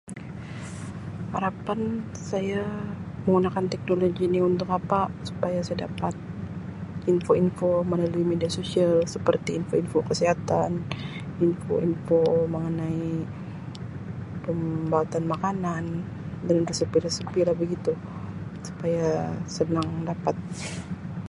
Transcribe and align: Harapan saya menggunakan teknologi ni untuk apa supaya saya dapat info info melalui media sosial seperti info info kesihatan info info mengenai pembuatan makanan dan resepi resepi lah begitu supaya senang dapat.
Harapan 1.35 1.81
saya 2.29 2.63
menggunakan 3.29 3.65
teknologi 3.73 4.25
ni 4.33 4.39
untuk 4.49 4.69
apa 4.77 5.01
supaya 5.27 5.59
saya 5.63 5.77
dapat 5.85 6.13
info 7.11 7.31
info 7.43 7.69
melalui 7.91 8.25
media 8.31 8.49
sosial 8.57 8.91
seperti 9.13 9.49
info 9.61 9.73
info 9.83 9.97
kesihatan 10.09 10.69
info 11.45 11.73
info 11.89 12.17
mengenai 12.53 13.09
pembuatan 14.45 15.23
makanan 15.33 15.83
dan 16.49 16.57
resepi 16.69 16.97
resepi 17.05 17.39
lah 17.47 17.53
begitu 17.61 17.93
supaya 18.67 19.07
senang 19.55 19.89
dapat. 20.09 20.33